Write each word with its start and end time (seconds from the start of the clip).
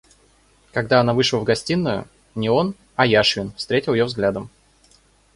Когда 0.73 0.99
она 0.99 1.13
вышла 1.13 1.37
в 1.37 1.43
гостиную, 1.43 2.07
не 2.33 2.49
он, 2.49 2.73
а 2.95 3.05
Яшвин 3.05 3.51
встретил 3.55 3.93
ее 3.93 4.05
взглядом. 4.05 4.49